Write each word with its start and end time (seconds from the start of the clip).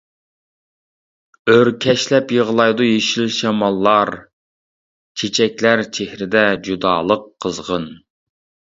ئۆركەشلەپ 1.53 2.33
يىغلايدۇ 2.37 2.89
يېشىل 2.89 3.31
شاماللار، 3.37 4.15
چېچەكلەر 5.23 5.87
چېھرىدە 5.95 6.47
جۇدالىق 6.67 7.33
قىزغىن. 7.45 7.91